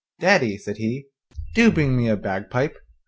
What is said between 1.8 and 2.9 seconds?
me a bagpipe.